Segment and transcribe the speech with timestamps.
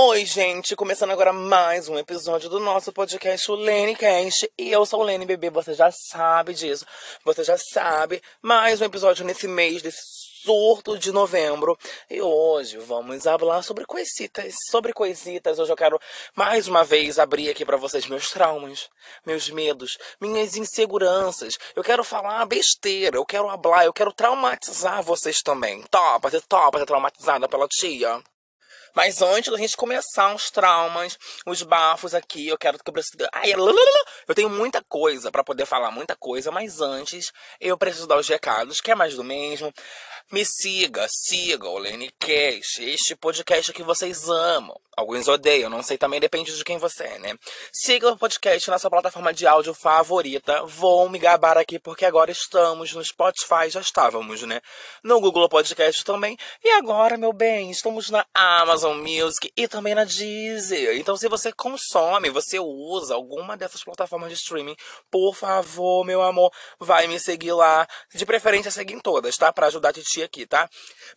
[0.00, 0.76] Oi, gente!
[0.76, 4.48] Começando agora mais um episódio do nosso podcast, o LeneCast.
[4.56, 6.86] E eu sou o Lene Bebê, você já sabe disso.
[7.24, 8.22] Você já sabe.
[8.40, 9.98] Mais um episódio nesse mês, desse
[10.44, 11.76] surto de novembro.
[12.08, 14.54] E hoje vamos falar sobre coisitas.
[14.70, 15.98] Sobre coisitas, hoje eu quero
[16.32, 18.88] mais uma vez abrir aqui para vocês meus traumas,
[19.26, 21.58] meus medos, minhas inseguranças.
[21.74, 25.82] Eu quero falar besteira, eu quero falar, eu quero traumatizar vocês também.
[25.90, 28.22] Topa, você topa ser traumatizada pela tia?
[28.98, 33.14] Mas antes da gente começar os traumas, os bafos aqui, eu quero que eu preciso.
[33.32, 38.18] Ai, eu tenho muita coisa para poder falar, muita coisa, mas antes eu preciso dar
[38.18, 39.72] os recados, que é mais do mesmo.
[40.32, 44.76] Me siga, siga o Lenny Cash, este podcast que vocês amam.
[44.98, 47.38] Alguns odeiam, não sei, também depende de quem você é, né?
[47.72, 50.64] Siga o podcast na sua plataforma de áudio favorita.
[50.66, 54.60] Vou me gabar aqui porque agora estamos no Spotify, já estávamos, né?
[55.04, 56.36] No Google Podcast também.
[56.64, 60.96] E agora, meu bem, estamos na Amazon Music e também na Deezer.
[60.96, 64.76] Então, se você consome, você usa alguma dessas plataformas de streaming,
[65.10, 67.86] por favor, meu amor, vai me seguir lá.
[68.14, 69.52] De preferência, segue em todas, tá?
[69.52, 70.68] Pra ajudar a Titi aqui, tá?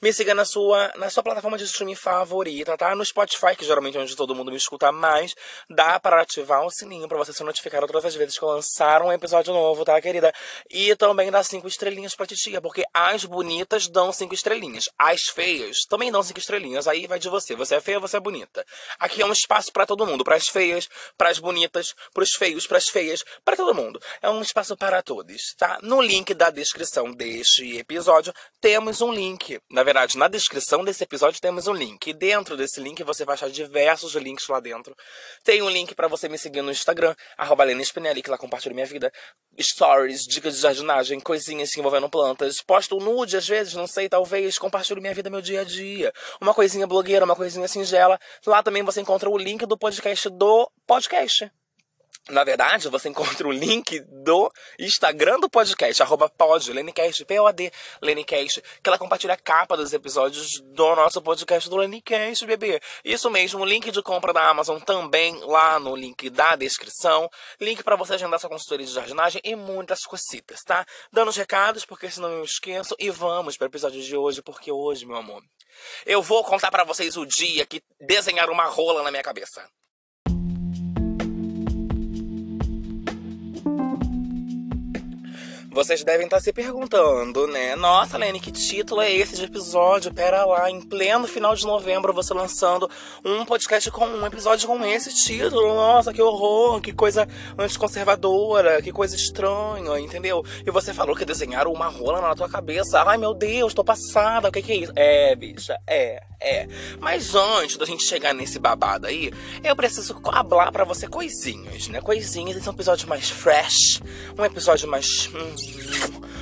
[0.02, 2.95] Me siga na sua, na sua plataforma de streaming favorita, tá?
[2.95, 5.36] No Spotify, que geralmente é onde todo mundo me escuta mais,
[5.70, 9.02] dá para ativar o sininho para você ser notificado todas as vezes que eu lançar
[9.02, 10.34] um episódio novo, tá, querida?
[10.70, 14.90] E também dá cinco estrelinhas pra titia, porque as bonitas dão cinco estrelinhas.
[14.98, 16.88] As feias também dão cinco estrelinhas.
[16.88, 17.56] Aí vai de você.
[17.62, 18.66] Você é feia, você é bonita.
[19.00, 22.34] Aqui é um espaço para todo mundo, para as feias, para as bonitas, para os
[22.34, 24.02] feios, para as feias, para todo mundo.
[24.20, 25.78] É um espaço para todos, tá?
[25.84, 29.59] No link da descrição deste episódio temos um link.
[29.70, 32.09] Na verdade, na descrição desse episódio temos um link.
[32.09, 34.95] E dentro desse link você vai achar diversos links lá dentro.
[35.44, 38.88] Tem um link para você me seguir no Instagram, arroba Spinelli, que lá compartilho minha
[38.88, 39.12] vida.
[39.59, 42.62] Stories, dicas de jardinagem, coisinhas envolvendo plantas.
[42.62, 44.58] Posto nude às vezes, não sei, talvez.
[44.58, 46.12] Compartilho minha vida, meu dia a dia.
[46.39, 48.20] Uma coisinha blogueira, uma coisinha singela.
[48.45, 51.52] Lá também você encontra o link do podcast do podcast.
[52.30, 58.61] Na verdade, você encontra o link do Instagram do podcast, arroba pod, Lenicast, P-O-D, Lenicast,
[58.61, 62.80] que ela compartilha a capa dos episódios do nosso podcast do Lenicast, bebê.
[63.04, 67.27] Isso mesmo, o link de compra da Amazon também lá no link da descrição.
[67.60, 70.86] Link para você agendar sua consultoria de jardinagem e muitas cositas, tá?
[71.11, 72.95] Dando os recados, porque senão eu esqueço.
[72.99, 75.42] E vamos para o episódio de hoje, porque hoje, meu amor,
[76.05, 79.67] eu vou contar para vocês o dia que desenharam uma rola na minha cabeça.
[85.73, 87.77] Vocês devem estar se perguntando, né?
[87.77, 90.14] Nossa, Lene, que título é esse de episódio?
[90.14, 92.89] Pera lá, em pleno final de novembro, você lançando
[93.23, 95.73] um podcast com um episódio com esse título.
[95.73, 97.26] Nossa, que horror, que coisa
[97.58, 100.43] anticonservadora, que coisa estranha, entendeu?
[100.65, 103.02] E você falou que desenharam uma rola na tua cabeça.
[103.04, 104.92] Ai, meu Deus, tô passada, o que, que é isso?
[104.93, 106.67] É, bicha, é, é.
[106.99, 109.31] Mas antes da gente chegar nesse babado aí,
[109.64, 112.02] eu preciso falar para você coisinhas, né?
[112.02, 114.02] Coisinhas, esse é um episódio mais fresh,
[114.37, 115.30] um episódio mais.
[115.33, 115.61] Hum,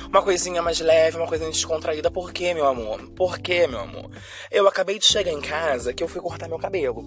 [0.08, 2.10] uma coisinha mais leve, uma coisinha descontraída.
[2.10, 3.00] Por quê, meu amor?
[3.16, 4.10] Por quê, meu amor?
[4.50, 7.04] Eu acabei de chegar em casa que eu fui cortar meu cabelo.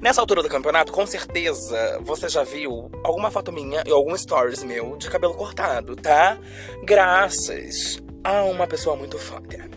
[0.00, 4.62] Nessa altura do campeonato, com certeza você já viu alguma foto minha e algum stories
[4.62, 6.38] meu de cabelo cortado, tá?
[6.84, 9.68] Graças a uma pessoa muito foda.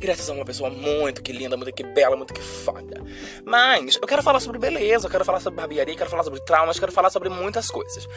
[0.00, 3.04] Graças a uma pessoa muito que linda, muito que bela, muito que foda.
[3.44, 6.40] Mas eu quero falar sobre beleza, eu quero falar sobre barbearia, eu quero falar sobre
[6.40, 8.08] traumas, eu quero falar sobre muitas coisas.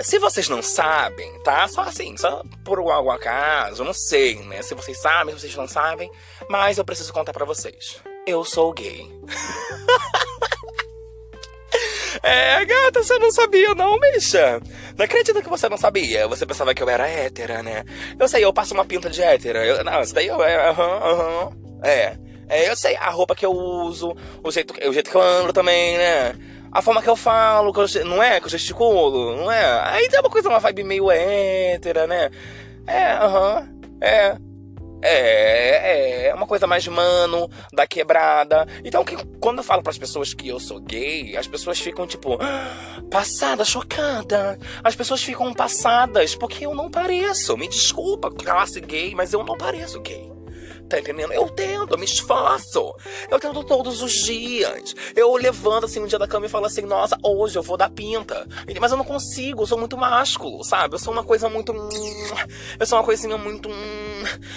[0.00, 1.68] Se vocês não sabem, tá?
[1.68, 4.62] Só assim, só por algum acaso, não sei, né?
[4.62, 6.10] Se vocês sabem, se vocês não sabem,
[6.48, 8.00] mas eu preciso contar para vocês.
[8.26, 9.08] Eu sou gay.
[12.22, 14.60] é, gata, você não sabia não, bicha?
[14.96, 16.28] Não acredito que você não sabia.
[16.28, 17.84] Você pensava que eu era hétera, né?
[18.18, 19.64] Eu sei, eu passo uma pinta de hétera.
[19.64, 21.50] Eu, não, isso daí eu é, aham.
[21.82, 22.16] É.
[22.48, 25.52] É, eu sei a roupa que eu uso, o jeito, o jeito que eu ando
[25.52, 26.34] também, né?
[26.72, 28.40] a forma que eu falo, que eu, não é?
[28.40, 29.80] Que eu gesticulo, não é?
[29.90, 32.30] Aí tem uma coisa, uma vibe meio hétera, né?
[32.86, 33.68] É, aham,
[34.00, 34.36] é.
[35.02, 38.66] É, é uma coisa mais mano, da quebrada.
[38.84, 42.06] Então, que, quando eu falo para as pessoas que eu sou gay, as pessoas ficam
[42.06, 44.58] tipo, ah, passada, chocada.
[44.82, 47.56] As pessoas ficam passadas porque eu não pareço.
[47.56, 50.31] Me desculpa, classe gay, mas eu não pareço gay.
[50.92, 51.32] Tá entendendo?
[51.32, 52.94] Eu tento, eu me esforço.
[53.30, 54.94] Eu tento todos os dias.
[55.16, 57.88] Eu levanto assim um dia da cama e falo assim, nossa, hoje eu vou dar
[57.88, 58.46] pinta.
[58.78, 60.94] Mas eu não consigo, eu sou muito másculo, sabe?
[60.94, 61.72] Eu sou uma coisa muito.
[62.78, 63.70] Eu sou uma coisinha muito.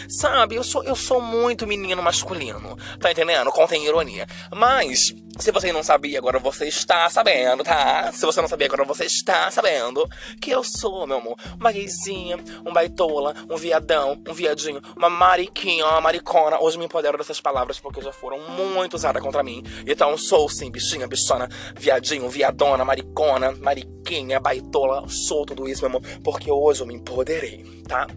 [0.10, 0.56] Sabe?
[0.56, 2.78] Eu sou, eu sou muito menino masculino.
[3.00, 3.50] Tá entendendo?
[3.50, 4.28] Contém ironia.
[4.54, 8.12] Mas Se você não sabia, agora você está sabendo, tá?
[8.14, 10.08] Se você não sabia, agora você está sabendo
[10.42, 15.86] que eu sou, meu amor, uma gayzinha, um baitola, um viadão, um viadinho, uma mariquinha,
[15.86, 16.58] uma maricona.
[16.60, 19.62] Hoje me empodero dessas palavras porque já foram muito usadas contra mim.
[19.86, 25.08] Então sou sim, bichinha, bichona, viadinho, viadona, maricona, mariquinha, baitola.
[25.10, 28.08] Sou tudo isso, meu amor, porque hoje eu me empoderei, tá?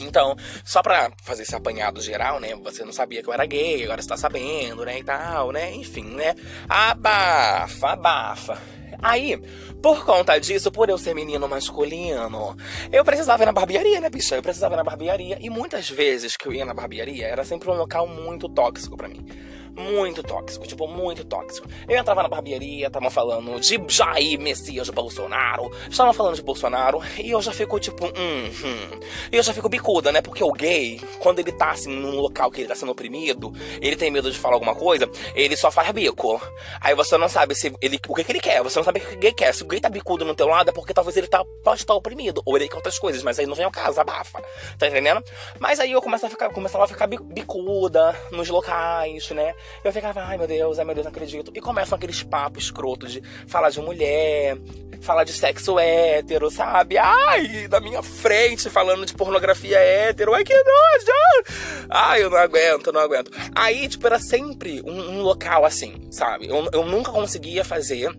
[0.00, 2.54] Então, só pra fazer esse apanhado geral, né?
[2.62, 4.98] Você não sabia que eu era gay, agora você tá sabendo, né?
[4.98, 5.74] E tal, né?
[5.74, 6.34] Enfim, né?
[6.68, 8.58] Abafa, abafa.
[9.02, 9.36] Aí,
[9.82, 12.56] por conta disso, por eu ser menino masculino,
[12.90, 14.36] eu precisava ir na barbearia, né, bicha?
[14.36, 15.36] Eu precisava ir na barbearia.
[15.40, 19.08] E muitas vezes que eu ia na barbearia, era sempre um local muito tóxico para
[19.08, 19.26] mim
[19.76, 21.68] muito tóxico, tipo, muito tóxico.
[21.88, 27.30] Eu entrava na barbearia, estavam falando de Jair Messias Bolsonaro, estavam falando de Bolsonaro, e
[27.30, 29.00] eu já fico tipo, hum, hum.
[29.32, 30.22] E eu já fico bicuda, né?
[30.22, 33.96] Porque o gay, quando ele tá assim num local que ele tá sendo oprimido, ele
[33.96, 36.40] tem medo de falar alguma coisa, ele só faz bico.
[36.80, 39.06] Aí você não sabe se ele, o que, que ele quer, você não sabe o
[39.06, 39.52] que o gay quer.
[39.54, 41.94] Se o gay tá bicudo no teu lado, é porque talvez ele tá, pode estar
[41.94, 44.42] oprimido, ou ele quer outras coisas, mas aí não vem ao caso, abafa.
[44.78, 45.22] Tá entendendo?
[45.58, 49.54] Mas aí eu começava a ficar, começava a ficar bicuda nos locais, né?
[49.82, 51.52] Eu ficava, ai meu Deus, ai meu Deus, não acredito.
[51.54, 54.56] E começam aqueles papos escrotos de falar de mulher,
[55.00, 56.96] falar de sexo hétero, sabe?
[56.98, 60.34] Ai, da minha frente, falando de pornografia hétero.
[60.34, 61.86] Ai, que nojo!
[61.90, 63.30] Ai, eu não aguento, não aguento.
[63.54, 66.48] Aí, tipo, era sempre um, um local assim, sabe?
[66.48, 68.10] Eu, eu nunca conseguia fazer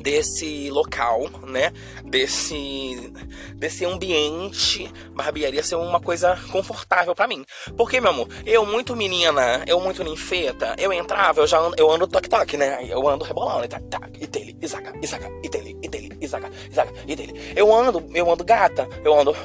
[0.00, 1.72] desse local, né?
[2.04, 3.12] Desse
[3.56, 7.44] desse ambiente barbearia ser uma coisa confortável para mim.
[7.76, 11.90] Porque, meu amor, eu muito menina, eu muito ninfeta, eu entrava, eu já ando, eu
[11.90, 12.84] ando toque toque, né?
[12.88, 16.92] Eu ando rebolando, tac tac, e dele, isaca, isaca, e dele, e dele, isaca, isaca,
[17.06, 17.52] e dele.
[17.54, 19.36] Eu ando, eu ando gata, eu ando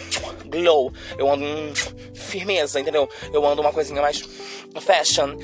[0.46, 1.74] glow, eu ando hum,
[2.14, 3.08] firmeza, entendeu?
[3.32, 4.22] Eu ando uma coisinha mais
[4.80, 5.38] fashion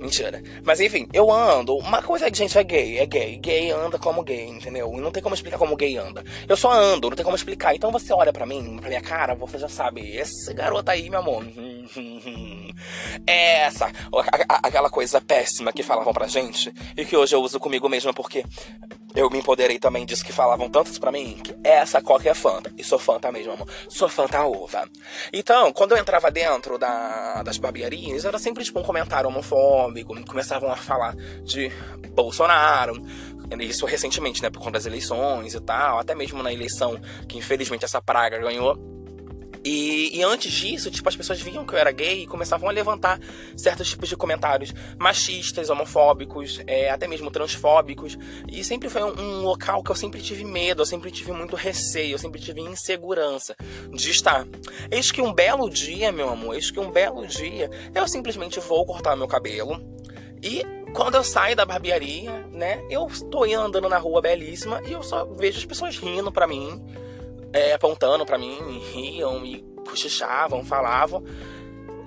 [0.00, 0.42] Mentira.
[0.64, 1.76] Mas enfim, eu ando.
[1.76, 2.98] Uma coisa é que, gente, é gay.
[2.98, 3.36] É gay.
[3.36, 4.90] Gay anda como gay, entendeu?
[4.94, 6.24] E não tem como explicar como gay anda.
[6.48, 7.74] Eu só ando, não tem como explicar.
[7.74, 10.16] Então você olha para mim, pra minha cara, você já sabe.
[10.16, 11.44] Esse garoto aí, meu amor.
[13.26, 13.92] Essa.
[14.48, 16.72] Aquela coisa péssima que falavam pra gente.
[16.96, 18.42] E que hoje eu uso comigo mesmo porque
[19.14, 22.72] eu me empoderei também disso que falavam tantos para mim, que essa coca é Fanta.
[22.76, 23.68] E sou Fanta mesmo, amor.
[23.88, 24.88] Sou Fanta uva.
[25.32, 30.14] Então, quando eu entrava dentro da, das barbearias, era sempre tipo um comentário homofóbico.
[30.24, 31.70] Começavam a falar de
[32.14, 32.94] Bolsonaro.
[33.58, 34.50] Isso recentemente, né?
[34.50, 35.98] Por conta das eleições e tal.
[35.98, 38.78] Até mesmo na eleição que infelizmente essa praga ganhou
[39.64, 42.72] e, e, antes disso, tipo, as pessoas viam que eu era gay e começavam a
[42.72, 43.20] levantar
[43.56, 48.16] certos tipos de comentários machistas, homofóbicos, é, até mesmo transfóbicos.
[48.48, 51.56] E sempre foi um, um, local que eu sempre tive medo, eu sempre tive muito
[51.56, 53.54] receio, eu sempre tive insegurança
[53.92, 54.46] de estar.
[54.90, 58.84] Eis que um belo dia, meu amor, eis que um belo dia, eu simplesmente vou
[58.86, 59.78] cortar meu cabelo
[60.42, 60.64] e
[60.94, 65.24] quando eu saio da barbearia, né, eu estou andando na rua belíssima e eu só
[65.24, 66.82] vejo as pessoas rindo para mim
[67.52, 71.24] é, apontando para mim, riam e cochichavam, falavam.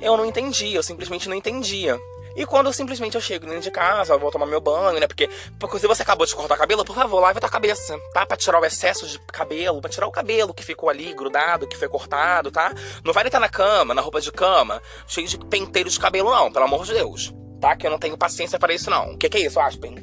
[0.01, 1.99] Eu não entendia, eu simplesmente não entendia.
[2.35, 5.05] E quando eu simplesmente eu chego dentro de casa, vou tomar meu banho, né?
[5.05, 5.29] Porque,
[5.59, 8.25] porque se você acabou de cortar o cabelo, por favor, lave a tua cabeça, tá?
[8.25, 11.77] Pra tirar o excesso de cabelo, pra tirar o cabelo que ficou ali grudado, que
[11.77, 12.73] foi cortado, tá?
[13.03, 16.51] Não vai deitar na cama, na roupa de cama, cheio de penteiro de cabelo, não,
[16.51, 17.31] pelo amor de Deus.
[17.61, 17.75] Tá?
[17.75, 19.13] Que eu não tenho paciência para isso, não.
[19.13, 19.95] O que, que é isso, Aspen?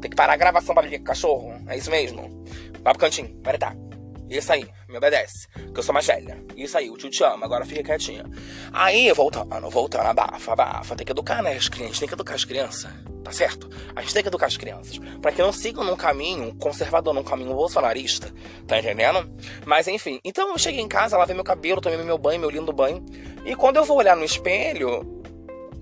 [0.00, 1.54] Tem que parar a gravação pra ligar com cachorro?
[1.68, 2.44] É isso mesmo?
[2.82, 3.85] Vai pro cantinho, vai deitar.
[4.28, 5.48] Isso aí, me obedece.
[5.72, 6.42] Que eu sou mais velha.
[6.56, 8.24] Isso aí, o tio te ama, agora fica quietinha.
[8.72, 10.96] Aí, voltando, voltando, abafa, abafa.
[10.96, 11.54] Tem que educar, né?
[11.54, 12.90] As crianças, tem que educar as crianças.
[13.22, 13.68] Tá certo?
[13.94, 14.98] A gente tem que educar as crianças.
[15.20, 18.32] para que não sigam num caminho conservador, num caminho bolsonarista.
[18.66, 19.28] Tá entendendo?
[19.64, 20.20] Mas enfim.
[20.24, 23.04] Então eu cheguei em casa, lavei meu cabelo, tomei meu banho, meu lindo banho.
[23.44, 25.24] E quando eu vou olhar no espelho,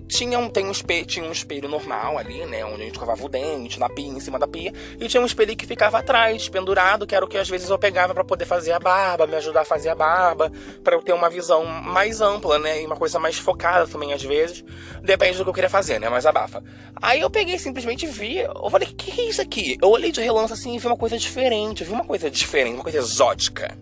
[0.07, 2.63] tinha um, tem um espelho, tinha um espelho normal ali, né?
[2.65, 4.73] Onde a gente escovava o dente, na pia, em cima da pia.
[4.99, 7.77] E tinha um espelho que ficava atrás, pendurado, que era o que às vezes eu
[7.77, 10.51] pegava para poder fazer a barba, me ajudar a fazer a barba,
[10.83, 12.81] para eu ter uma visão mais ampla, né?
[12.81, 14.63] E uma coisa mais focada também, às vezes.
[15.01, 16.09] Depende do que eu queria fazer, né?
[16.09, 16.63] Mas abafa.
[17.01, 18.37] Aí eu peguei simplesmente vi.
[18.37, 19.77] Eu falei, que que é isso aqui?
[19.81, 21.81] Eu olhei de relance assim e vi uma coisa diferente.
[21.81, 23.75] Eu vi uma coisa diferente, uma coisa exótica.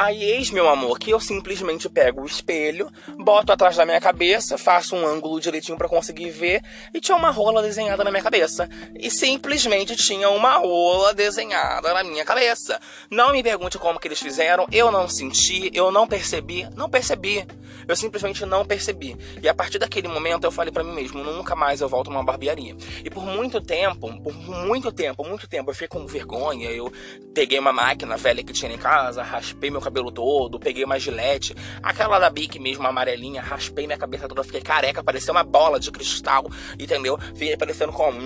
[0.00, 2.88] Aí eis, meu amor, que eu simplesmente pego o espelho,
[3.18, 6.62] boto atrás da minha cabeça, faço um ângulo direitinho para conseguir ver,
[6.94, 8.68] e tinha uma rola desenhada na minha cabeça.
[8.94, 12.80] E simplesmente tinha uma rola desenhada na minha cabeça.
[13.10, 17.44] Não me pergunte como que eles fizeram, eu não senti, eu não percebi, não percebi.
[17.88, 19.16] Eu simplesmente não percebi.
[19.42, 22.22] E a partir daquele momento eu falei para mim mesmo, nunca mais eu volto numa
[22.22, 22.76] barbearia.
[23.02, 26.70] E por muito tempo, por muito tempo, muito tempo, eu fiquei com vergonha.
[26.70, 26.92] Eu
[27.34, 31.54] peguei uma máquina velha que tinha em casa, raspei meu cabelo todo, peguei uma gilete,
[31.82, 35.90] aquela da Bic mesmo, amarelinha, raspei minha cabeça toda, fiquei careca, parecia uma bola de
[35.90, 36.44] cristal,
[36.78, 37.18] entendeu?
[37.34, 38.18] Fiquei parecendo como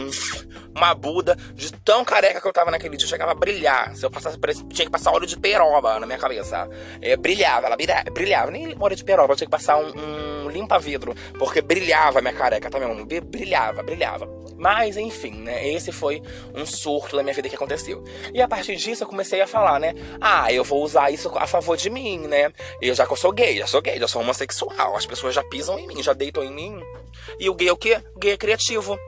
[0.74, 3.94] uma Buda, de tão careca que eu tava naquele dia, chegava a brilhar.
[3.94, 4.38] Se eu passasse,
[4.70, 6.68] tinha que passar óleo de peroba na minha cabeça.
[7.00, 7.76] É, brilhava, ela
[8.12, 9.92] brilhava, nem óleo de peroba, tinha passar um,
[10.46, 13.04] um limpa-vidro, porque brilhava minha careca, tá mesmo?
[13.04, 14.26] Brilhava, brilhava.
[14.56, 15.68] Mas, enfim, né?
[15.68, 16.22] Esse foi
[16.54, 18.02] um surto da minha vida que aconteceu.
[18.32, 19.92] E a partir disso eu comecei a falar, né?
[20.20, 22.50] Ah, eu vou usar isso a favor de mim, né?
[22.80, 24.96] Eu já que eu sou gay, já sou gay, já sou homossexual.
[24.96, 26.80] As pessoas já pisam em mim, já deitam em mim.
[27.38, 28.00] E o gay é o quê?
[28.16, 28.98] Gay é criativo.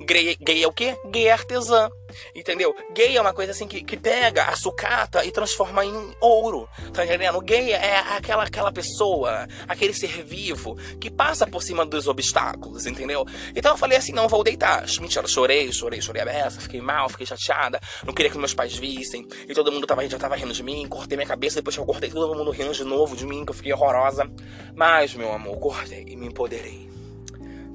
[0.00, 0.96] Gay, gay é o quê?
[1.06, 1.90] Gay é artesã.
[2.34, 2.74] Entendeu?
[2.94, 6.68] Gay é uma coisa assim que, que pega a sucata e transforma em ouro.
[6.92, 7.40] Tá entendendo?
[7.40, 13.26] Gay é aquela, aquela pessoa, aquele ser vivo que passa por cima dos obstáculos, entendeu?
[13.54, 14.86] Então eu falei assim: não vou deitar.
[15.00, 17.80] Mentira, chorei, chorei, chorei a beça, fiquei mal, fiquei chateada.
[18.04, 19.26] Não queria que meus pais vissem.
[19.48, 20.86] E todo mundo tava, já tava rindo de mim.
[20.88, 23.50] Cortei minha cabeça, depois que eu cortei, todo mundo rindo de novo de mim, que
[23.50, 24.30] eu fiquei horrorosa.
[24.74, 26.97] Mas, meu amor, cortei e me empoderei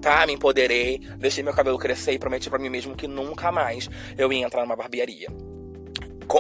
[0.04, 0.28] tá?
[0.28, 4.32] Me empoderei, deixei meu cabelo crescer e prometi para mim mesmo que nunca mais eu
[4.32, 5.30] ia entrar numa barbearia.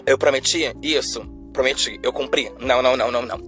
[0.06, 2.52] Eu prometi isso Prometi, eu cumpri?
[2.60, 3.40] Não, não, não, não, não.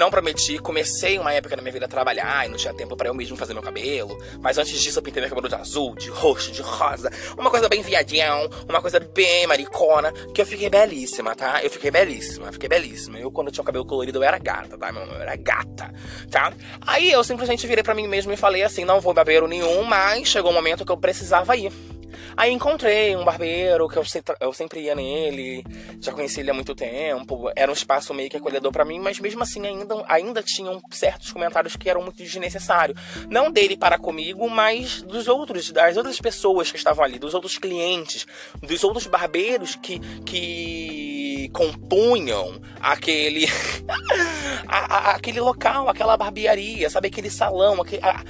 [0.00, 0.58] Não prometi.
[0.58, 3.36] Comecei uma época na minha vida a trabalhar e não tinha tempo para eu mesmo
[3.36, 4.18] fazer meu cabelo.
[4.40, 7.12] Mas antes disso eu pintei meu cabelo de azul, de roxo, de rosa.
[7.36, 11.62] Uma coisa bem viadinhão, uma coisa bem maricona, que eu fiquei belíssima, tá?
[11.62, 13.18] Eu fiquei belíssima, fiquei belíssima.
[13.18, 14.90] Eu, quando eu tinha o cabelo colorido, eu era gata, tá?
[14.90, 15.92] Meu nome era gata,
[16.30, 16.50] tá?
[16.80, 20.28] Aí eu simplesmente virei para mim mesmo e falei assim: não vou barbeiro nenhum, mas
[20.28, 21.70] chegou um momento que eu precisava ir.
[22.36, 24.02] Aí encontrei um barbeiro que eu,
[24.40, 25.64] eu sempre ia nele,
[26.00, 29.18] já conheci ele há muito tempo, era um espaço meio que acolhedor para mim, mas
[29.20, 32.98] mesmo assim ainda, ainda tinham certos comentários que eram muito desnecessários.
[33.28, 37.58] Não dele para comigo, mas dos outros, das outras pessoas que estavam ali, dos outros
[37.58, 38.26] clientes,
[38.62, 43.46] dos outros barbeiros que, que compunham aquele
[44.66, 47.08] a, a, aquele local, aquela barbearia, sabe?
[47.08, 48.22] Aquele salão, aquele, a,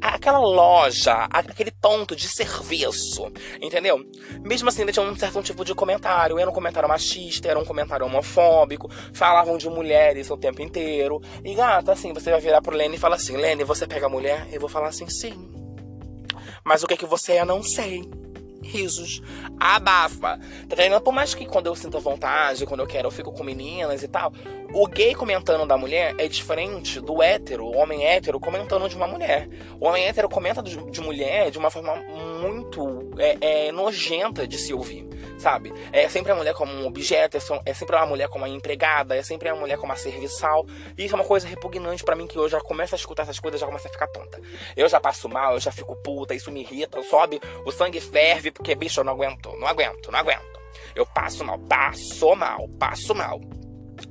[0.00, 4.04] aquela loja, aquele ponto de serviço, entendeu?
[4.42, 6.38] Mesmo assim, ainda tinha um certo tipo de comentário.
[6.38, 11.01] Era um comentário machista, era um comentário homofóbico, falavam de mulheres o tempo inteiro.
[11.44, 14.46] E gata, assim, você vai virar pro Lene e falar assim: Lene, você pega mulher?
[14.52, 15.50] Eu vou falar assim: sim.
[16.64, 18.08] Mas o que, é que você é, não sei
[18.62, 19.20] risos.
[19.58, 20.38] Abafa.
[20.38, 21.00] Tá entendendo?
[21.00, 24.08] Por mais que quando eu sinto vontade, quando eu quero, eu fico com meninas e
[24.08, 24.32] tal.
[24.72, 29.06] O gay comentando da mulher é diferente do hétero, o homem hétero comentando de uma
[29.06, 29.48] mulher.
[29.78, 31.94] O homem hétero comenta de, de mulher de uma forma
[32.40, 35.06] muito é, é, nojenta de se ouvir,
[35.42, 35.72] sabe?
[35.92, 39.16] É sempre a mulher como um objeto, é, é sempre a mulher como uma empregada,
[39.16, 40.64] é sempre a mulher como uma serviçal.
[40.96, 43.40] E isso é uma coisa repugnante para mim que eu já começo a escutar essas
[43.40, 44.40] coisas, já começo a ficar tonta.
[44.76, 48.50] Eu já passo mal, eu já fico puta, isso me irrita, sobe, o sangue ferve,
[48.50, 50.62] porque, bicho, eu não aguento, não aguento, não aguento.
[50.94, 53.40] Eu passo mal, passo mal, passo mal.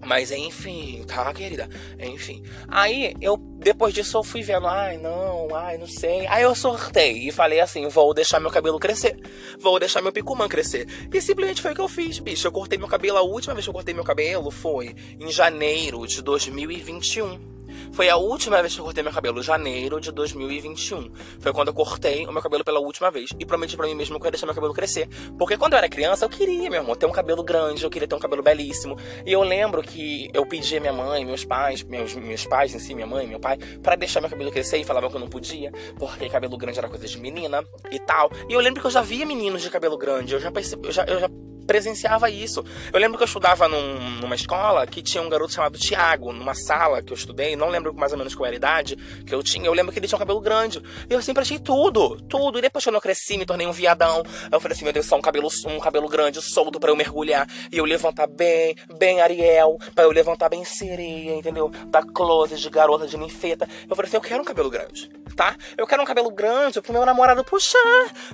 [0.05, 1.69] Mas enfim, tá, querida?
[1.99, 2.43] Enfim.
[2.67, 6.25] Aí eu, depois disso, eu fui vendo, ai, não, ai, não sei.
[6.27, 9.17] Aí eu sortei e falei assim: vou deixar meu cabelo crescer.
[9.59, 10.87] Vou deixar meu picumã crescer.
[11.13, 12.47] E simplesmente foi o que eu fiz, bicho.
[12.47, 16.05] Eu cortei meu cabelo, a última vez que eu cortei meu cabelo foi em janeiro
[16.07, 17.60] de 2021.
[17.91, 21.11] Foi a última vez que eu cortei meu cabelo, janeiro de 2021.
[21.39, 23.29] Foi quando eu cortei o meu cabelo pela última vez.
[23.39, 25.07] E prometi para mim mesmo que eu ia deixar meu cabelo crescer.
[25.37, 28.07] Porque quando eu era criança, eu queria, meu amor, ter um cabelo grande, eu queria
[28.07, 28.97] ter um cabelo belíssimo.
[29.25, 32.79] E eu lembro que eu pedi a minha mãe, meus pais, meus, meus pais em
[32.79, 35.27] si, minha mãe, meu pai, para deixar meu cabelo crescer e falavam que eu não
[35.29, 38.31] podia, porque cabelo grande era coisa de menina e tal.
[38.49, 40.91] E eu lembro que eu já via meninos de cabelo grande, eu já percebi, eu
[40.91, 41.29] já, eu já
[41.65, 42.63] presenciava isso.
[42.91, 46.53] Eu lembro que eu estudava num, numa escola que tinha um garoto chamado Tiago, numa
[46.53, 49.43] sala que eu estudei, não lembro mais ou menos qual era a idade que eu
[49.43, 49.65] tinha.
[49.65, 50.81] Eu lembro que ele tinha um cabelo grande.
[51.09, 52.59] E eu sempre achei tudo, tudo.
[52.59, 54.23] E depois quando eu cresci, me tornei um viadão.
[54.51, 57.47] Eu falei assim, meu Deus, só um cabelo, um cabelo grande, solto para eu mergulhar.
[57.71, 61.69] E eu levantar bem, bem Ariel, para eu levantar bem sereia, entendeu?
[61.87, 63.67] Da close, de garota, de ninfeta.
[63.89, 65.55] Eu falei assim, eu quero um cabelo grande, tá?
[65.77, 67.79] Eu quero um cabelo grande pro meu namorado puxar,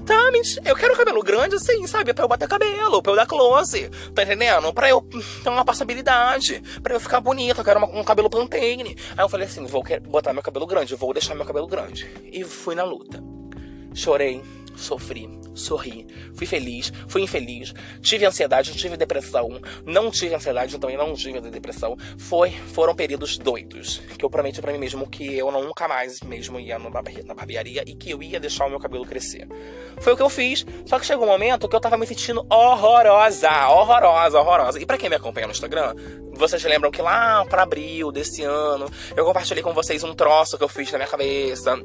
[0.05, 0.17] tá?
[0.65, 2.13] Eu quero um cabelo grande assim, sabe?
[2.13, 4.73] Pra eu bater cabelo, pra eu dar close, tá entendendo?
[4.73, 8.95] Pra eu ter uma passabilidade, pra eu ficar bonita, eu quero uma, um cabelo Pantene.
[9.17, 12.09] Aí eu falei assim, vou botar meu cabelo grande, vou deixar meu cabelo grande.
[12.31, 13.23] E fui na luta.
[13.93, 14.41] Chorei,
[14.77, 21.13] sofri, sorri, fui feliz, fui infeliz, tive ansiedade, tive depressão, não tive ansiedade, também não
[21.13, 21.97] tive depressão.
[22.17, 26.59] Foi, foram períodos doidos, que eu prometi para mim mesmo que eu nunca mais mesmo
[26.59, 29.47] ia na barbearia e que eu ia deixar o meu cabelo crescer.
[29.99, 32.45] Foi o que eu fiz, só que chegou um momento que eu tava me sentindo
[32.49, 34.79] horrorosa, horrorosa, horrorosa.
[34.79, 35.95] E para quem me acompanha no Instagram,
[36.33, 40.63] vocês lembram que lá para abril desse ano, eu compartilhei com vocês um troço que
[40.63, 41.75] eu fiz na minha cabeça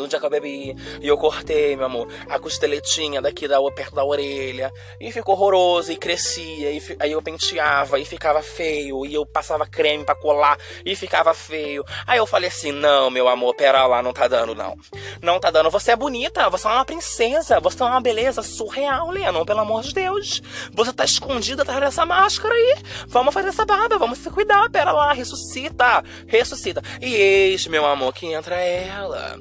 [0.00, 0.76] no bebi.
[1.00, 4.72] E eu cortei, meu amor, a costeletinha daqui da, perto da orelha.
[5.00, 6.70] E ficou horroroso, e crescia.
[6.70, 9.04] E aí eu penteava e ficava feio.
[9.04, 11.84] E eu passava creme para colar e ficava feio.
[12.06, 14.76] Aí eu falei assim: não, meu amor, pera lá, não tá dando, não.
[15.22, 15.70] Não tá dando.
[15.70, 19.82] Você é bonita, você é uma princesa, você é uma beleza surreal, Lennon, pelo amor
[19.82, 20.42] de Deus.
[20.72, 22.76] Você tá escondida atrás dessa máscara aí.
[23.06, 26.82] Vamos fazer essa barba, vamos se cuidar, pera lá, ressuscita, ressuscita.
[27.00, 29.40] E eis, meu amor, que entra ela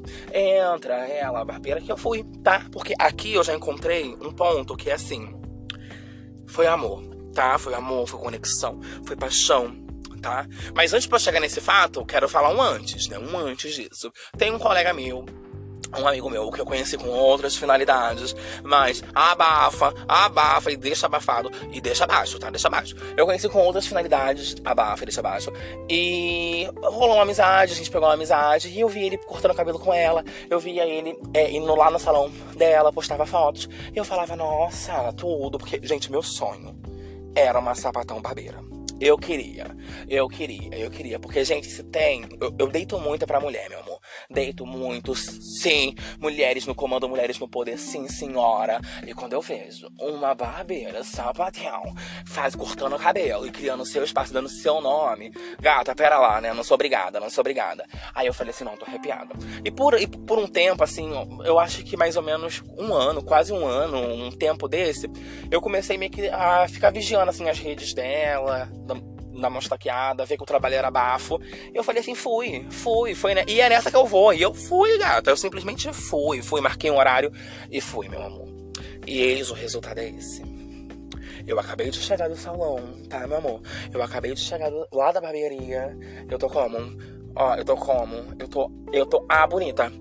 [0.50, 2.66] entra ela, a barbeira que eu fui, tá?
[2.72, 5.34] Porque aqui eu já encontrei um ponto que é assim:
[6.48, 7.04] foi amor,
[7.34, 7.58] tá?
[7.58, 9.76] Foi amor, foi conexão, foi paixão,
[10.22, 10.48] tá?
[10.76, 13.18] Mas antes para chegar nesse fato, eu quero falar um antes, né?
[13.18, 14.12] Um antes disso.
[14.38, 15.26] Tem um colega meu
[15.98, 21.52] um amigo meu que eu conheci com outras finalidades, mas abafa, abafa e deixa abafado
[21.72, 22.50] e deixa abaixo, tá?
[22.50, 22.96] Deixa abaixo.
[23.18, 25.52] Eu conheci com outras finalidades, abafa e deixa abaixo.
[25.90, 29.56] E rolou uma amizade, a gente pegou uma amizade e eu vi ele cortando o
[29.56, 30.24] cabelo com ela.
[30.50, 33.68] Eu via ele é, indo lá no salão dela, postava fotos.
[33.94, 36.78] E eu falava, nossa, tudo, porque, gente, meu sonho
[37.36, 38.60] era uma sapatão barbeira.
[39.00, 39.66] Eu queria,
[40.10, 41.18] eu queria, eu queria.
[41.20, 42.28] Porque, gente, se tem.
[42.40, 43.99] Eu, eu deito muito pra mulher, meu amor.
[44.30, 45.96] Deito muito, sim.
[46.20, 48.80] Mulheres no comando, mulheres no poder, sim, senhora.
[49.06, 51.94] E quando eu vejo uma barbeira, sapatão,
[52.26, 55.32] faz cortando o cabelo e criando seu espaço, dando seu nome.
[55.60, 56.54] Gata, pera lá, né?
[56.54, 57.86] Não sou obrigada, não sou obrigada.
[58.14, 59.34] Aí eu falei assim: não, tô arrepiada.
[59.64, 61.12] E por, e por um tempo, assim,
[61.46, 65.10] eu acho que mais ou menos um ano, quase um ano, um tempo desse,
[65.52, 68.70] eu comecei meio que a ficar vigiando, assim, as redes dela
[69.40, 71.40] dar uma estaqueada, ver que o trabalho era bafo.
[71.74, 73.44] Eu falei assim, fui, fui, foi, né?
[73.48, 74.34] E é nessa que eu vou.
[74.34, 75.30] E eu fui, gata.
[75.30, 77.32] Eu simplesmente fui, fui, marquei um horário
[77.72, 78.48] e fui, meu amor.
[79.06, 80.44] E eis o resultado é esse.
[81.48, 82.78] Eu acabei de chegar do salão,
[83.10, 83.62] tá, meu amor?
[83.92, 85.98] Eu acabei de chegar lá da barbearia.
[86.30, 86.96] Eu tô como?
[87.36, 88.36] Ó, eu tô como?
[88.38, 88.72] Eu tô.
[88.94, 89.92] Eu tô a bonita.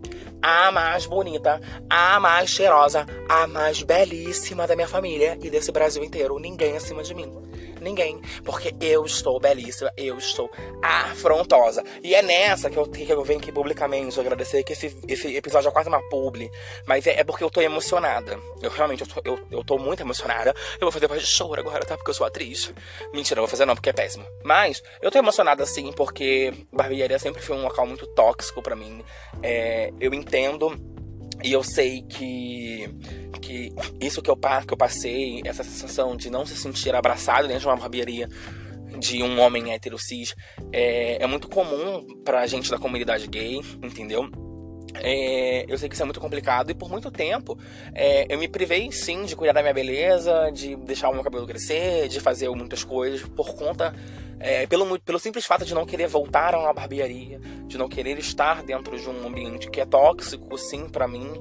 [0.42, 6.04] A mais bonita, a mais cheirosa, a mais belíssima da minha família e desse Brasil
[6.04, 6.38] inteiro.
[6.38, 7.47] Ninguém acima de mim
[7.88, 8.20] ninguém.
[8.44, 10.50] Porque eu estou belíssima, eu estou
[10.82, 11.82] afrontosa.
[12.02, 15.68] E é nessa que eu, que eu venho aqui publicamente agradecer que esse, esse episódio
[15.68, 16.50] é quase uma publi.
[16.86, 18.38] Mas é, é porque eu tô emocionada.
[18.62, 20.54] Eu realmente, eu tô, eu, eu tô muito emocionada.
[20.74, 21.96] Eu vou fazer voz de choro agora, tá?
[21.96, 22.72] Porque eu sou atriz.
[23.12, 24.24] Mentira, não vou fazer não, porque é péssimo.
[24.44, 29.02] Mas eu tô emocionada sim, porque barbearia sempre foi um local muito tóxico para mim.
[29.42, 30.97] É, eu entendo
[31.42, 32.88] e eu sei que,
[33.40, 37.62] que isso que eu, que eu passei, essa sensação de não se sentir abraçado dentro
[37.62, 38.28] de uma barbearia
[38.98, 40.34] de um homem hétero cis,
[40.72, 44.28] é, é muito comum pra gente da comunidade gay, entendeu?
[44.94, 47.58] É, eu sei que isso é muito complicado e por muito tempo
[47.94, 51.46] é, eu me privei sim de cuidar da minha beleza, de deixar o meu cabelo
[51.46, 53.94] crescer, de fazer muitas coisas por conta
[54.40, 58.18] é, pelo, pelo simples fato de não querer voltar a uma barbearia, de não querer
[58.18, 61.32] estar dentro de um ambiente que é tóxico, sim, para mim.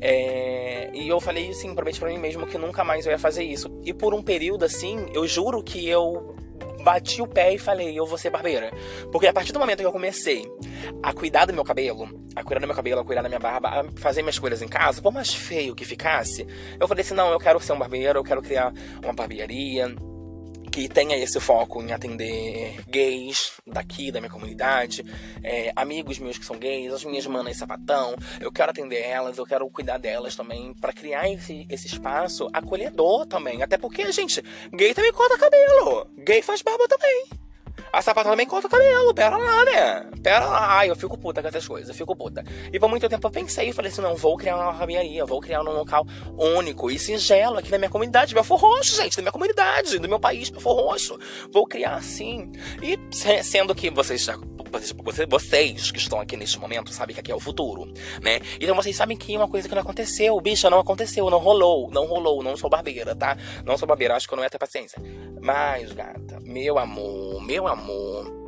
[0.00, 3.44] É, e eu falei assim, prometi para mim mesmo que nunca mais eu ia fazer
[3.44, 3.70] isso.
[3.84, 6.34] E por um período assim, eu juro que eu
[6.82, 8.72] bati o pé e falei, eu vou ser barbeira.
[9.10, 10.44] Porque a partir do momento que eu comecei
[11.02, 13.68] a cuidar do meu cabelo, a cuidar do meu cabelo, a cuidar da minha barba,
[13.68, 16.46] a fazer minhas coisas em casa, por mais feio que ficasse,
[16.78, 19.94] eu falei assim, não, eu quero ser um barbeiro, eu quero criar uma barbearia
[20.72, 25.04] que tenha esse foco em atender gays daqui, da minha comunidade,
[25.44, 28.16] é, amigos meus que são gays, as minhas manas sapatão.
[28.40, 33.26] Eu quero atender elas, eu quero cuidar delas também, para criar esse, esse espaço acolhedor
[33.26, 33.62] também.
[33.62, 37.28] Até porque, gente, gay também corta cabelo, gay faz barba também.
[37.92, 40.10] A sapata também corta o cabelo, pera lá, né?
[40.22, 40.78] Pera lá.
[40.78, 42.42] Ai, eu fico puta com essas coisas, eu fico puta.
[42.72, 45.60] E por muito tempo eu pensei falei assim: não, vou criar uma barbearia, vou criar
[45.60, 46.06] um local
[46.38, 50.18] único e singelo aqui na minha comunidade, Belfor Roxo, gente, da minha comunidade, do meu
[50.18, 51.18] país, Belfor Roxo.
[51.52, 52.50] Vou criar assim.
[52.82, 52.98] E
[53.42, 54.36] sendo que vocês já
[54.72, 58.40] vocês, vocês que estão aqui neste momento sabem que aqui é o futuro, né?
[58.58, 62.06] Então vocês sabem que uma coisa que não aconteceu, bicha, não aconteceu, não rolou, não
[62.06, 63.36] rolou, não sou barbeira, tá?
[63.66, 65.00] Não sou barbeira, acho que eu não ia ter paciência.
[65.40, 68.41] Mas, gata, meu amor, meu amor, more.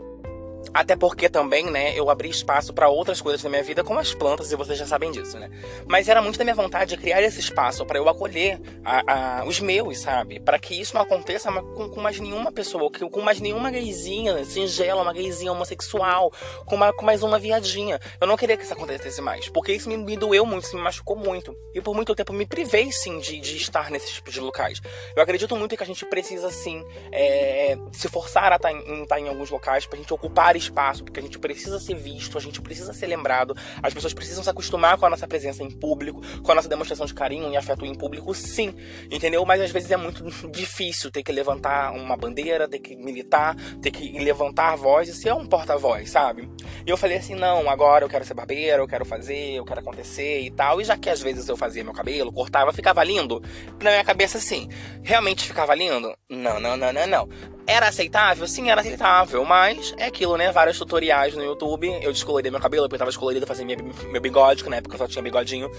[0.72, 4.14] Até porque também, né, eu abri espaço para outras coisas na minha vida, como as
[4.14, 5.50] plantas, e vocês já sabem disso, né?
[5.86, 9.44] Mas era muito da minha vontade de criar esse espaço para eu acolher a, a,
[9.44, 10.40] os meus, sabe?
[10.40, 15.02] Para que isso não aconteça com, com, mais nenhuma pessoa, com mais nenhuma gayzinha singela,
[15.02, 16.32] uma gayzinha homossexual,
[16.64, 18.00] com, uma, com mais uma viadinha.
[18.20, 20.82] Eu não queria que isso acontecesse mais, porque isso me, me doeu muito, isso me
[20.82, 21.56] machucou muito.
[21.74, 24.80] E por muito tempo me privei, sim, de, de estar nesses tipos de locais.
[25.16, 29.02] Eu acredito muito que a gente precisa, sim, é, se forçar a estar tá em,
[29.02, 32.36] estar tá em alguns locais, pra gente ocupar espaço, porque a gente precisa ser visto,
[32.38, 35.70] a gente precisa ser lembrado, as pessoas precisam se acostumar com a nossa presença em
[35.70, 38.74] público, com a nossa demonstração de carinho e afeto em público, sim,
[39.10, 39.44] entendeu?
[39.44, 43.90] Mas às vezes é muito difícil ter que levantar uma bandeira, ter que militar, ter
[43.90, 46.48] que levantar a voz e ser um porta-voz, sabe?
[46.86, 49.80] E eu falei assim: não, agora eu quero ser barbeiro, eu quero fazer, eu quero
[49.80, 50.80] acontecer e tal.
[50.80, 53.42] E já que às vezes eu fazia meu cabelo, cortava, ficava lindo,
[53.82, 54.68] na minha cabeça assim,
[55.02, 56.14] realmente ficava lindo?
[56.28, 57.28] Não, não, não, não, não.
[57.66, 58.46] Era aceitável?
[58.46, 60.52] Sim, era aceitável, mas é aquilo, né?
[60.52, 61.88] Vários tutoriais no YouTube.
[62.02, 63.78] Eu descolorei meu cabelo, eu tava descolorido, fazia minha,
[64.10, 65.70] meu bigode, que na época eu só tinha bigodinho.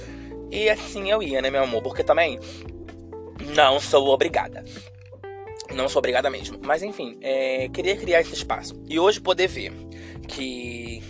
[0.52, 1.82] E assim eu ia, né, meu amor?
[1.84, 2.40] Porque também
[3.56, 4.64] não sou obrigada.
[5.74, 6.60] Não sou obrigada mesmo.
[6.64, 8.82] Mas enfim, é, queria criar esse espaço.
[8.88, 9.72] E hoje poder ver
[10.28, 11.04] que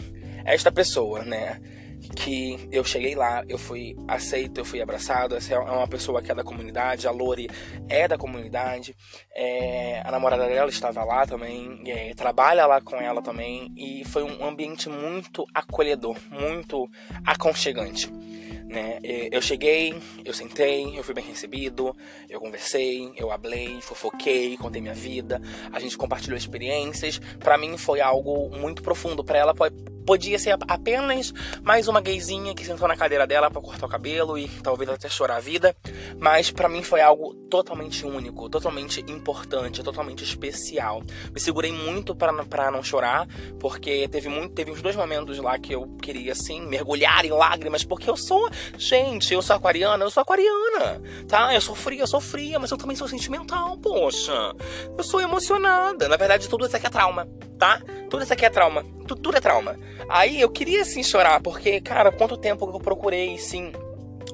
[0.44, 1.62] esta pessoa, né?
[2.10, 5.36] Que eu cheguei lá, eu fui aceito, eu fui abraçado.
[5.36, 7.48] Essa é uma pessoa que é da comunidade, a Lori
[7.88, 8.96] é da comunidade,
[9.36, 14.24] é, a namorada dela estava lá também, é, trabalha lá com ela também, e foi
[14.24, 16.88] um ambiente muito acolhedor, muito
[17.26, 18.12] aconchegante.
[18.68, 19.00] Né?
[19.32, 19.94] Eu cheguei,
[20.26, 21.96] eu sentei, eu fui bem recebido,
[22.28, 25.40] eu conversei, eu hablei, fofoquei, contei minha vida,
[25.72, 27.20] a gente compartilhou experiências.
[27.40, 29.54] Para mim foi algo muito profundo, para ela
[30.06, 34.38] podia ser apenas mais uma gayzinha que sentou na cadeira dela para cortar o cabelo
[34.38, 35.76] e talvez até chorar a vida,
[36.20, 41.02] mas para mim foi algo totalmente único, totalmente importante, totalmente especial.
[41.34, 43.28] Me segurei muito para não chorar,
[43.60, 47.84] porque teve muito, teve uns dois momentos lá que eu queria assim mergulhar em lágrimas,
[47.84, 51.54] porque eu sou, gente, eu sou aquariana, eu sou aquariana, tá?
[51.54, 54.54] Eu sou fria, eu sou fria, mas eu também sou sentimental, poxa.
[54.98, 56.08] Eu sou emocionada.
[56.08, 57.82] Na verdade, tudo isso aqui é trauma, tá?
[58.10, 58.84] Tudo isso aqui é trauma.
[59.08, 59.78] Tudo, tudo é trauma.
[60.10, 63.72] Aí eu queria sim chorar, porque, cara, quanto tempo eu procurei, sim,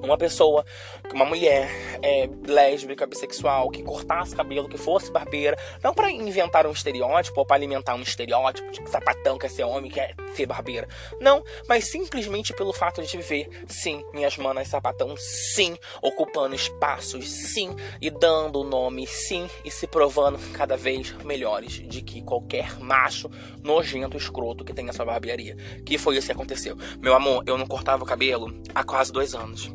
[0.04, 0.65] uma pessoa,
[1.13, 1.69] uma mulher
[2.02, 7.45] é, lésbica, bissexual, que cortasse cabelo, que fosse barbeira, não para inventar um estereótipo ou
[7.45, 10.88] para alimentar um estereótipo, tipo sapatão quer ser homem, quer ser barbeira.
[11.19, 17.76] Não, mas simplesmente pelo fato de ver, sim, minhas manas sapatão, sim, ocupando espaços, sim,
[18.02, 23.30] e dando o nome, sim, e se provando cada vez melhores de que qualquer macho
[23.63, 25.56] nojento, escroto que tenha sua barbearia.
[25.86, 26.78] Que foi isso que aconteceu.
[27.00, 29.71] Meu amor, eu não cortava o cabelo há quase dois anos.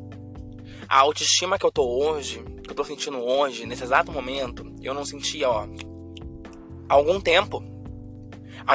[0.89, 4.95] A autoestima que eu tô hoje, que eu tô sentindo hoje, nesse exato momento, eu
[4.95, 5.67] não sentia, ó,
[6.89, 7.63] há algum tempo.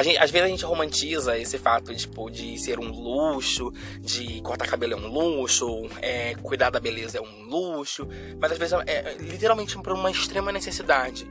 [0.00, 4.66] Gente, às vezes a gente romantiza esse fato tipo, de ser um luxo, de cortar
[4.66, 8.08] cabelo é um luxo, é, cuidar da beleza é um luxo,
[8.40, 11.26] mas às vezes é, é literalmente por uma extrema necessidade.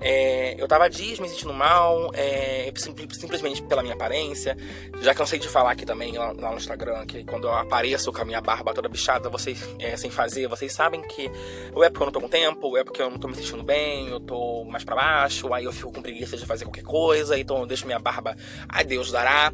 [0.00, 4.56] É, eu tava dias me sentindo mal, é, simplesmente pela minha aparência.
[5.00, 8.20] Já cansei de falar aqui também lá, lá, no Instagram que quando eu apareço com
[8.20, 11.30] a minha barba toda bichada, vocês é, sem fazer, vocês sabem que
[11.72, 13.34] ou é porque eu não tô com tempo, ou é porque eu não tô me
[13.34, 16.84] sentindo bem, eu tô mais para baixo, aí eu fico com preguiça de fazer qualquer
[16.84, 18.32] coisa, então eu deixo minha barba,
[18.70, 19.50] ai Deus dará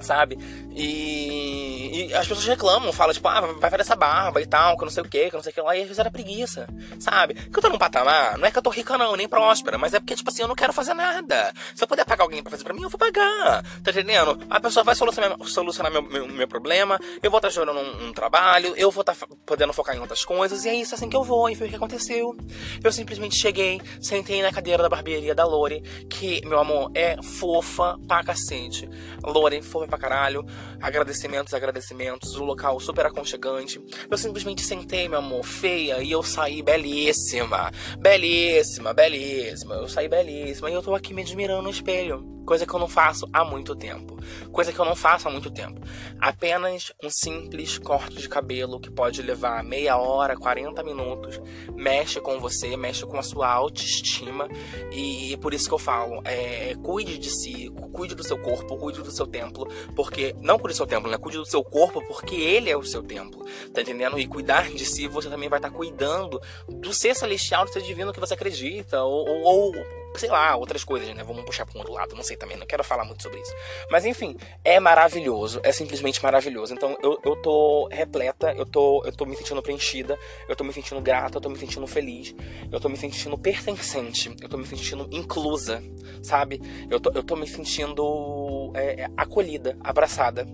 [0.00, 0.38] sabe?
[0.70, 4.84] E, e, as pessoas reclamam, falam, tipo, ah, vai fazer essa barba e tal, que
[4.84, 6.68] não sei o que, que não sei o que lá, e às vezes era preguiça,
[7.00, 7.34] sabe?
[7.34, 9.94] Que eu tô num patamar, não é que eu tô rica não, nem próspera, mas
[9.94, 11.52] é porque, tipo assim, eu não quero fazer nada.
[11.74, 14.38] Se eu puder pagar alguém pra fazer pra mim, eu vou pagar, tá entendendo?
[14.48, 18.08] A pessoa vai solucionar, solucionar meu, meu, meu problema, eu vou estar tá gerando um,
[18.08, 21.08] um, trabalho, eu vou estar tá podendo focar em outras coisas, e é isso assim
[21.08, 22.36] que eu vou, e foi o que aconteceu.
[22.82, 27.98] Eu simplesmente cheguei, sentei na cadeira da barbearia da Lore, que, meu amor, é fofa
[28.06, 28.88] pra cacete.
[29.22, 30.44] Lore, fofa pra caralho.
[30.80, 32.36] Agradecimentos, agradecimentos.
[32.36, 33.80] O local super aconchegante.
[34.10, 37.72] Eu simplesmente sentei, meu amor, feia, e eu saí belíssima.
[37.98, 39.74] Belíssima, belíssima.
[39.74, 40.70] Eu saí belíssima.
[40.70, 42.38] E eu tô aqui me admirando no espelho.
[42.48, 44.16] Coisa que eu não faço há muito tempo.
[44.50, 45.82] Coisa que eu não faço há muito tempo.
[46.18, 51.38] Apenas um simples corte de cabelo que pode levar meia hora, 40 minutos,
[51.76, 54.48] mexe com você, mexe com a sua autoestima.
[54.90, 59.02] E por isso que eu falo: é, cuide de si, cuide do seu corpo, cuide
[59.02, 59.68] do seu templo.
[59.94, 60.34] Porque.
[60.40, 61.18] Não cuide do seu templo, né?
[61.18, 63.44] Cuide do seu corpo, porque ele é o seu templo.
[63.72, 64.18] Tá entendendo?
[64.18, 68.12] E cuidar de si, você também vai estar cuidando do ser celestial, do ser divino
[68.12, 69.02] que você acredita.
[69.02, 69.72] ou, ou
[70.16, 71.22] sei lá, outras coisas, né?
[71.22, 73.52] Vamos puxar para um outro lado, não sei também, não quero falar muito sobre isso.
[73.90, 76.74] Mas enfim, é maravilhoso, é simplesmente maravilhoso.
[76.74, 80.18] Então eu, eu tô repleta, eu tô, eu tô me sentindo preenchida,
[80.48, 82.34] eu tô me sentindo grata, eu tô me sentindo feliz,
[82.70, 85.82] eu tô me sentindo pertencente, eu tô me sentindo inclusa,
[86.22, 86.60] sabe?
[86.90, 90.46] Eu tô, eu tô me sentindo é, é, acolhida, abraçada,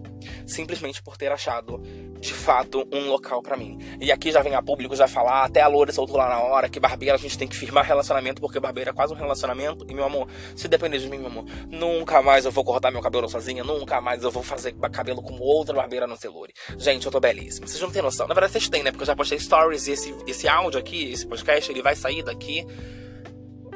[0.47, 1.81] simplesmente por ter achado
[2.21, 3.79] de fato um local para mim.
[4.01, 6.69] E aqui já vem a público já falar, até a Loura soltou lá na hora
[6.69, 9.44] que barbeira a gente tem que firmar relacionamento porque barbeira é quase um relacionamento.
[9.89, 13.03] E meu amor, se depender de mim, meu amor, nunca mais eu vou cortar meu
[13.03, 16.53] cabelo sozinha, nunca mais eu vou fazer cabelo como outra barbeira no Celure.
[16.79, 17.67] Gente, eu tô belíssima.
[17.67, 18.27] Vocês não têm noção.
[18.27, 18.91] Na verdade, vocês têm, né?
[18.91, 22.23] Porque eu já postei stories e esse, esse áudio aqui, esse podcast, ele vai sair
[22.23, 22.67] daqui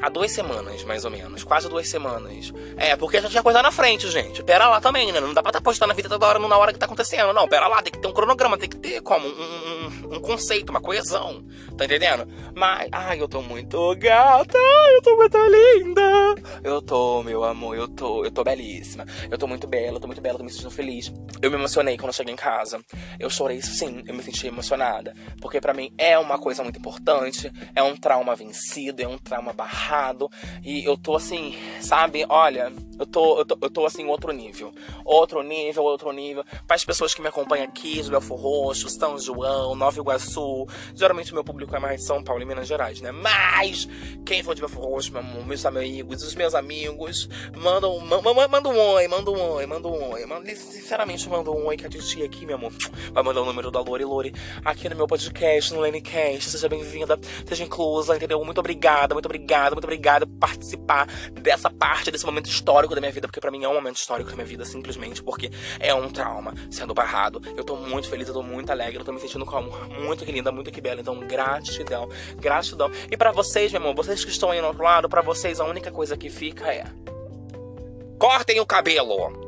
[0.00, 1.44] há duas semanas, mais ou menos.
[1.44, 2.52] Quase duas semanas.
[2.76, 4.42] É, porque já tinha coisa na frente, gente.
[4.42, 5.20] Pera lá também, né?
[5.20, 7.32] Não dá pra estar tá postando a vida toda hora na hora que tá acontecendo.
[7.32, 9.26] Não, pera lá, tem que ter um cronograma, tem que ter como?
[9.26, 11.44] Um, um, um conceito, uma coesão.
[11.76, 12.26] Tá entendendo?
[12.54, 14.58] Mas, ai, eu tô muito gata,
[14.94, 16.34] eu tô muito linda.
[16.62, 19.04] Eu tô, meu amor, eu tô, eu tô belíssima.
[19.30, 21.12] Eu tô muito bela, eu tô muito bela, tô me sentindo feliz.
[21.40, 22.80] Eu me emocionei quando eu cheguei em casa.
[23.18, 25.14] Eu chorei sim, eu me senti emocionada.
[25.40, 29.52] Porque para mim é uma coisa muito importante, é um trauma vencido, é um trauma
[29.52, 30.30] barrado errado.
[30.62, 32.26] E eu tô assim, sabe?
[32.28, 34.72] Olha, eu tô, eu tô, eu tô assim, outro nível.
[35.04, 36.44] Outro nível, outro nível.
[36.66, 40.66] Para as pessoas que me acompanham aqui, de Belfor Roxo, São João, Nova Iguaçu.
[40.94, 43.10] Geralmente o meu público é mais de São Paulo e Minas Gerais, né?
[43.10, 43.88] Mas
[44.26, 45.12] quem for de Belfor Roxo,
[45.46, 50.26] meus amigos, os meus amigos, mandam, manda um oi, manda um oi, manda um oi.
[50.26, 52.72] Manda, sinceramente, manda um oi que a titia aqui, meu amor,
[53.12, 56.50] vai mandar o número da Lori Lori aqui no meu podcast, no Lenecast.
[56.50, 58.44] Seja bem-vinda, seja inclusa, entendeu?
[58.44, 63.12] Muito obrigada, muito obrigada muito obrigada por participar dessa parte, desse momento histórico da minha
[63.12, 66.10] vida, porque para mim é um momento histórico da minha vida, simplesmente porque é um
[66.10, 67.40] trauma sendo barrado.
[67.56, 70.32] Eu tô muito feliz, eu tô muito alegre, eu tô me sentindo como muito que
[70.32, 71.00] linda, muito que bela.
[71.00, 72.90] Então, gratidão, gratidão.
[73.10, 75.64] E para vocês, meu amor, vocês que estão aí no outro lado, para vocês a
[75.64, 76.84] única coisa que fica é.
[78.18, 79.47] Cortem o cabelo!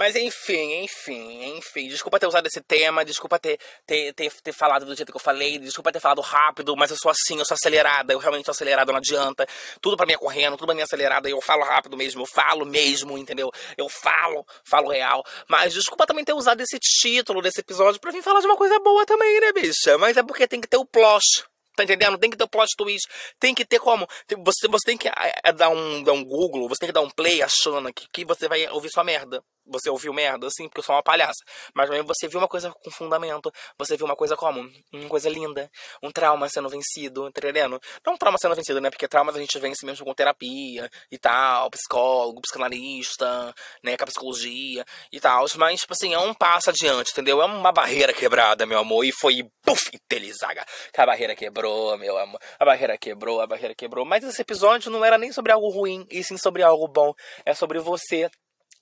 [0.00, 1.86] Mas enfim, enfim, enfim.
[1.86, 5.20] Desculpa ter usado esse tema, desculpa ter, ter, ter, ter falado do jeito que eu
[5.20, 8.52] falei, desculpa ter falado rápido, mas eu sou assim, eu sou acelerada, eu realmente sou
[8.52, 9.46] acelerada, não adianta.
[9.78, 12.26] Tudo pra mim é correndo, tudo pra mim é acelerada, eu falo rápido mesmo, eu
[12.26, 13.50] falo mesmo, entendeu?
[13.76, 15.22] Eu falo, falo real.
[15.46, 18.80] Mas desculpa também ter usado esse título desse episódio pra vir falar de uma coisa
[18.80, 19.98] boa também, né, bicha?
[19.98, 21.44] Mas é porque tem que ter o plot.
[21.76, 22.16] Tá entendendo?
[22.16, 23.06] Tem que ter o plot twist.
[23.38, 24.08] Tem que ter como.
[24.44, 27.10] Você, você tem que é, dar, um, dar um Google, você tem que dar um
[27.10, 30.84] play achando que, que você vai ouvir sua merda você ouviu merda, assim, porque eu
[30.84, 31.44] sou uma palhaça.
[31.74, 33.52] Mas também você viu uma coisa com fundamento.
[33.78, 34.68] Você viu uma coisa como?
[34.92, 35.70] Uma coisa linda.
[36.02, 37.80] Um trauma sendo vencido, entendendo?
[38.04, 38.90] Não um trauma sendo vencido, né?
[38.90, 43.96] Porque traumas a gente vence mesmo com terapia e tal, psicólogo, psicanalista, né?
[43.96, 45.46] Com a psicologia e tal.
[45.56, 47.40] Mas, tipo assim, é um passo adiante, entendeu?
[47.40, 49.04] É uma barreira quebrada, meu amor.
[49.04, 50.64] E foi, puf, telizaga.
[50.96, 52.40] A barreira quebrou, meu amor.
[52.58, 54.04] A barreira quebrou, a barreira quebrou.
[54.04, 57.12] Mas esse episódio não era nem sobre algo ruim, e sim sobre algo bom.
[57.44, 58.30] É sobre você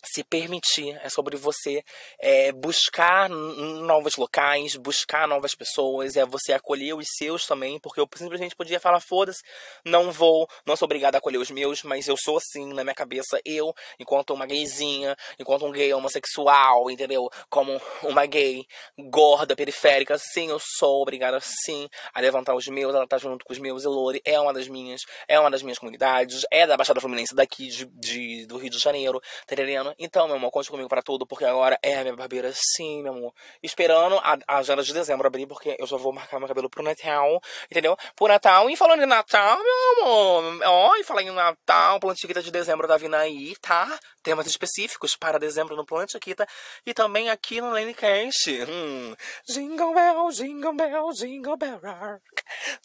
[0.04, 1.82] se permitir, é sobre você
[2.20, 8.08] é, buscar novos locais, buscar novas pessoas, é você acolher os seus também, porque eu
[8.14, 9.42] simplesmente podia falar, foda-se,
[9.84, 12.94] não vou, não sou obrigado a acolher os meus, mas eu sou assim, na minha
[12.94, 17.28] cabeça, eu, enquanto uma gayzinha, enquanto um gay homossexual, entendeu?
[17.48, 18.64] Como uma gay
[19.10, 23.52] gorda, periférica, sim, eu sou obrigada, sim, a levantar os meus, ela tá junto com
[23.52, 26.76] os meus, e Lore é uma das minhas, é uma das minhas comunidades, é da
[26.76, 29.54] Baixada Fluminense daqui de, de do Rio de Janeiro, tá
[29.98, 33.12] Então, meu amor, conte comigo para tudo, porque agora é a minha barbeira, sim, meu
[33.12, 33.34] amor.
[33.62, 36.82] Esperando a, a agenda de dezembro abrir, porque eu já vou marcar meu cabelo pro
[36.82, 37.96] Natal, entendeu?
[38.16, 38.68] Pro Natal.
[38.68, 42.96] E falando em Natal, meu amor, ó, e falando em Natal, Plantiquita de dezembro tá
[42.96, 43.98] vindo aí, tá?
[44.22, 46.46] Temas específicos para dezembro no Plantiquita
[46.84, 48.50] e também aqui no Lanecast.
[48.68, 49.14] Hum.
[49.48, 52.22] Jingle bell, jingle bell, jingle bell rock.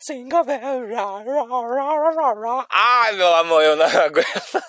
[0.08, 2.68] Jingle bell, rock.
[2.70, 4.64] Ai, meu amor, eu não aguento.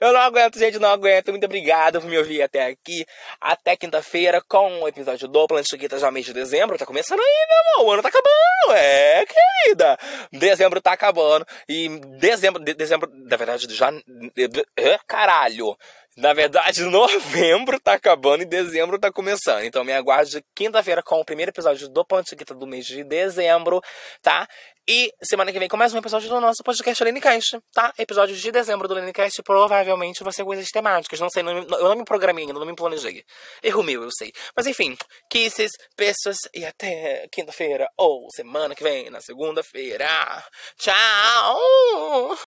[0.00, 1.30] Eu não aguento, gente, não aguento.
[1.30, 3.04] Muito obrigado por me ouvir até aqui.
[3.40, 6.78] Até quinta-feira com o episódio do Planchiquita já mês de dezembro.
[6.78, 7.90] Tá começando aí, meu amor.
[7.90, 8.78] O ano tá acabando.
[8.78, 9.98] É, querida.
[10.32, 11.46] Dezembro tá acabando.
[11.68, 13.92] E dezembro, de, dezembro, na verdade, já.
[15.06, 15.76] Caralho.
[16.16, 19.64] Na verdade, novembro tá acabando e dezembro tá começando.
[19.64, 23.82] Então me aguarde quinta-feira com o primeiro episódio do Plantiquita do mês de dezembro,
[24.22, 24.46] tá?
[24.86, 27.90] E semana que vem com mais um episódio do nosso podcast Lenicast, tá?
[27.96, 31.18] Episódio de dezembro do Lenicast, provavelmente vai ser coisas temáticas.
[31.18, 33.24] Não sei, não, eu não me programei ainda, não me planejei.
[33.62, 34.30] Erro meu, eu sei.
[34.54, 34.94] Mas enfim,
[35.30, 40.06] kisses, beijos e até quinta-feira ou semana que vem, na segunda-feira.
[40.76, 42.43] Tchau!